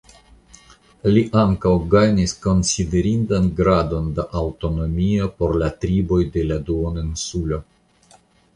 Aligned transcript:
Li 1.15 1.21
ankaŭ 1.41 1.73
gajnis 1.91 2.33
konsiderindan 2.45 3.51
gradon 3.61 4.09
da 4.21 4.27
aŭtonomio 4.41 5.31
por 5.41 5.57
la 5.65 5.71
triboj 5.85 6.21
de 6.39 6.49
la 6.53 6.61
duoninsulo. 6.71 7.65